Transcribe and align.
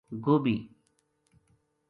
گوبھی 0.23 0.55